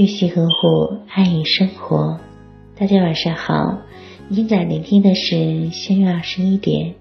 [0.00, 2.18] 玉溪呵护，爱与生活。
[2.74, 3.80] 大家晚上好，
[4.28, 6.94] 您在聆听的是仙月二十一点，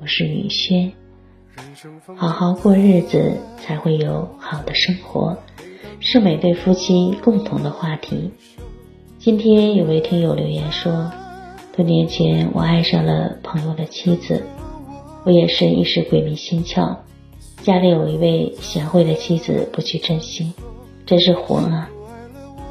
[0.00, 0.90] 我是雨轩。
[2.16, 5.36] 好好过日子，才会有好的生活，
[6.00, 8.30] 是每对夫妻共同的话题。
[9.18, 11.12] 今天有位听友留言说，
[11.76, 14.42] 多年前我爱上了朋友的妻子，
[15.24, 16.96] 我也是一时鬼迷心窍。
[17.62, 20.54] 家里有一位贤惠的妻子，不去珍惜，
[21.04, 21.90] 真是混啊！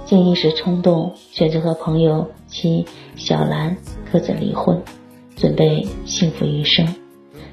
[0.09, 2.83] 竟一时冲动，选择和朋友妻
[3.15, 3.77] 小兰
[4.11, 4.81] 各自离婚，
[5.35, 6.95] 准备幸福余生。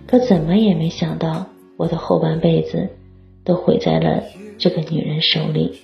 [0.07, 2.89] 可怎么也没想到，我的后半辈子
[3.45, 4.23] 都毁在了
[4.57, 5.81] 这个女人手里。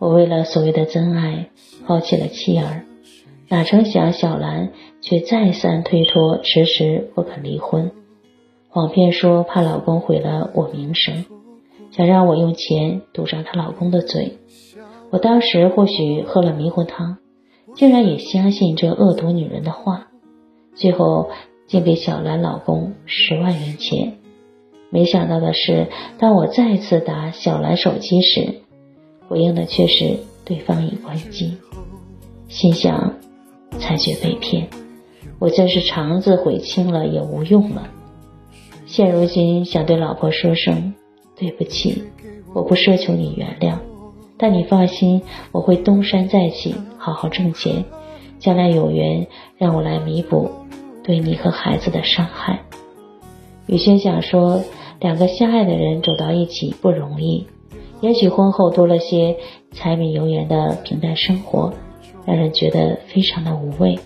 [0.00, 1.50] 我为了所谓的真爱，
[1.86, 2.84] 抛弃了妻儿，
[3.48, 7.92] 哪成想小兰却再三推脱，迟迟不肯离婚。
[8.68, 11.24] 谎骗说怕老公毁了我名声，
[11.92, 14.38] 想让我用钱堵上她老公的嘴。
[15.14, 17.18] 我当时或许喝了迷魂汤，
[17.76, 20.08] 竟然也相信这恶毒女人的话，
[20.74, 21.30] 最后
[21.68, 24.14] 竟给小兰老公十万元钱。
[24.90, 25.86] 没想到的是，
[26.18, 28.62] 当我再次打小兰手机时，
[29.28, 31.58] 回应的却是对方已关机。
[32.48, 33.14] 心想，
[33.78, 34.68] 才觉被骗，
[35.38, 37.88] 我真是肠子悔青了也无用了。
[38.84, 40.92] 现如今想对老婆说声
[41.36, 42.02] 对不起，
[42.52, 43.78] 我不奢求你原谅，
[44.36, 47.84] 但你放心，我会东山再起，好好挣钱，
[48.38, 49.26] 将来有缘
[49.56, 50.50] 让我来弥补
[51.02, 52.60] 对你和孩子的伤害。
[53.66, 54.60] 雨轩想说，
[55.00, 57.46] 两个相爱的人走到一起不容易，
[58.00, 59.36] 也许婚后多了些
[59.72, 61.72] 柴米油盐的平淡生活，
[62.26, 63.98] 让人觉得非常的无味，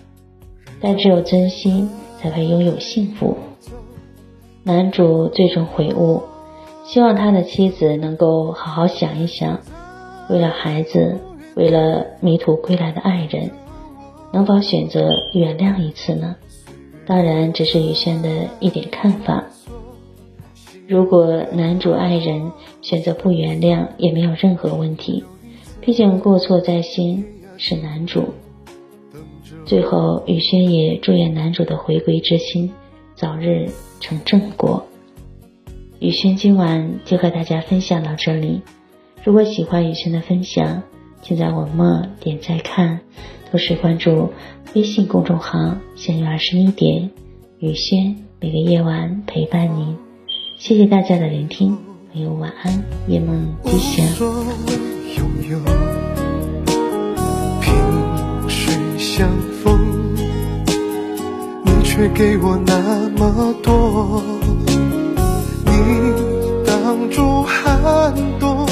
[0.79, 3.35] 但只有真心才会拥有幸福。
[4.63, 6.21] 男主最终悔悟，
[6.85, 9.59] 希望他的妻子能够好好想一想，
[10.29, 11.19] 为了孩子，
[11.55, 13.51] 为了迷途归来的爱人，
[14.31, 16.35] 能否选择原谅一次呢？
[17.05, 19.43] 当然，只是雨轩的一点看法。
[20.87, 25.23] 如果男主爱人选择不原谅，也没有任何问题，
[25.81, 27.23] 毕竟过错在先，
[27.57, 28.33] 是男主。
[29.65, 32.71] 最后，雨轩也祝愿男主的回归之心
[33.15, 33.69] 早日。
[34.01, 34.85] 成正果。
[35.99, 38.61] 雨轩今晚就和大家分享到这里。
[39.25, 40.83] 如果喜欢雨轩的分享，
[41.21, 43.01] 请在文末点再看，
[43.51, 44.31] 同时关注
[44.73, 47.11] 微信公众号“相约二十一点”，
[47.59, 49.97] 雨轩每个夜晚陪伴您。
[50.57, 51.77] 谢谢大家的聆听，
[52.13, 54.07] 朋友晚安，夜梦吉祥。
[57.61, 59.29] 萍水相
[59.61, 59.77] 逢。
[61.65, 64.23] 你却给我那么多，
[65.65, 65.71] 你
[66.65, 68.65] 挡住寒冬，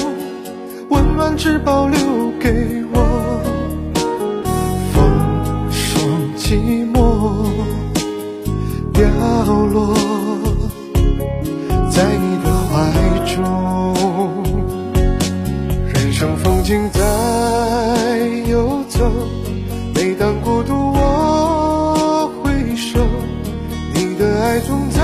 [0.90, 1.98] 温暖只保留
[2.40, 3.42] 给我。
[4.94, 5.04] 风
[5.72, 6.02] 霜
[6.38, 6.98] 寂寞
[8.94, 9.06] 掉
[9.74, 9.94] 落
[11.90, 12.76] 在你的怀
[13.26, 14.44] 中，
[15.94, 18.18] 人生风景在
[18.50, 19.12] 游走，
[19.94, 20.74] 每当孤独。
[21.00, 23.00] 我回首，
[23.94, 24.97] 你的爱总在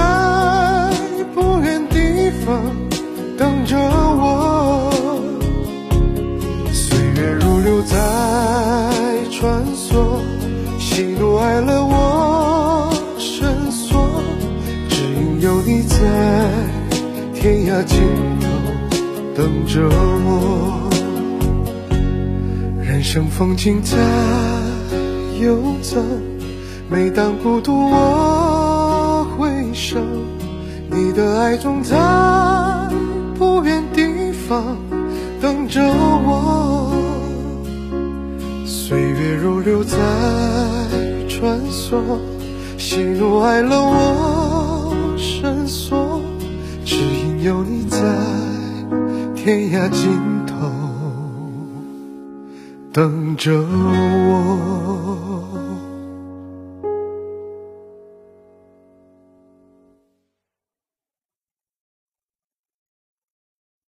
[19.36, 20.88] 等着我，
[22.80, 23.98] 人生风景在
[25.42, 26.00] 游走，
[26.88, 29.26] 每当孤独我。
[29.36, 29.98] 回首，
[30.92, 31.98] 你的爱总在
[33.36, 34.78] 不远地方
[35.42, 36.94] 等着我。
[38.68, 39.98] 岁月如流在
[41.28, 41.98] 穿梭，
[42.78, 46.22] 喜怒哀乐我深锁，
[46.86, 47.98] 只因有你在
[49.44, 50.10] 天涯尽
[50.46, 50.56] 头
[52.94, 55.53] 等着我。